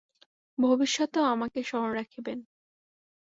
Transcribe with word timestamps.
ভবিষ্যতেও 0.57 1.25
আমাকে 1.33 1.59
স্মরণে 1.63 1.95
রাখিবেন। 1.95 2.39